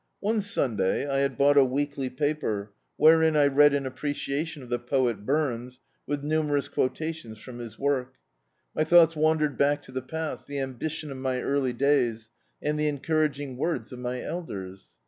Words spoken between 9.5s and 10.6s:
back to the past, the